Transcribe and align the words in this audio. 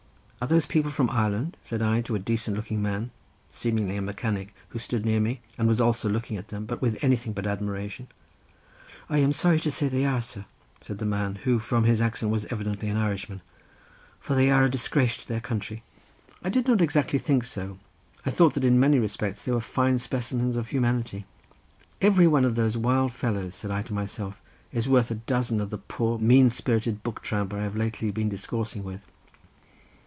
"Are 0.43 0.47
those 0.47 0.65
people 0.65 0.89
from 0.89 1.11
Ireland?" 1.11 1.55
said 1.61 1.83
I 1.83 2.01
to 2.01 2.15
a 2.15 2.19
decent 2.19 2.57
looking 2.57 2.81
man, 2.81 3.11
seemingly 3.51 3.95
a 3.95 4.01
mechanic, 4.01 4.55
who 4.69 4.79
stood 4.79 5.05
near 5.05 5.19
me, 5.19 5.39
and 5.55 5.67
was 5.67 5.79
also 5.79 6.09
looking 6.09 6.35
at 6.35 6.47
them, 6.47 6.65
but 6.65 6.81
with 6.81 6.97
anything 7.03 7.31
but 7.33 7.45
admiration. 7.45 8.07
"I 9.07 9.19
am 9.19 9.33
sorry 9.33 9.59
to 9.59 9.69
say 9.69 9.87
they 9.87 10.03
are, 10.03 10.19
sir," 10.19 10.45
said 10.79 10.97
the 10.97 11.05
man, 11.05 11.35
who 11.43 11.59
from 11.59 11.83
his 11.83 12.01
accent 12.01 12.31
was 12.31 12.47
evidently 12.47 12.89
an 12.89 12.97
Irishman, 12.97 13.41
"for 14.19 14.33
they 14.33 14.49
are 14.49 14.63
a 14.63 14.69
disgrace 14.69 15.15
to 15.17 15.27
their 15.27 15.41
country." 15.41 15.83
I 16.43 16.49
did 16.49 16.67
not 16.67 16.81
exactly 16.81 17.19
think 17.19 17.43
so. 17.43 17.77
I 18.25 18.31
thought 18.31 18.55
that 18.55 18.65
in 18.65 18.79
many 18.79 18.97
respects 18.97 19.43
they 19.45 19.51
were 19.51 19.61
fine 19.61 19.99
specimens 19.99 20.57
of 20.57 20.69
humanity. 20.69 21.27
"Every 22.01 22.25
one 22.25 22.45
of 22.45 22.55
those 22.55 22.75
wild 22.77 23.13
fellows," 23.13 23.53
said 23.53 23.69
I 23.69 23.83
to 23.83 23.93
myself, 23.93 24.41
"is 24.71 24.89
worth 24.89 25.11
a 25.11 25.15
dozen 25.29 25.61
of 25.61 25.69
the 25.69 25.77
poor 25.77 26.17
mean 26.17 26.49
spirited 26.49 27.03
book 27.03 27.21
tramper 27.21 27.59
I 27.59 27.63
have 27.65 27.75
lately 27.77 28.09
been 28.09 28.29
discoursing 28.29 28.83
with." 28.83 29.01